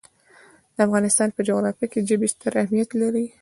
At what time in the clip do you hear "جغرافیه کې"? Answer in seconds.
1.47-2.05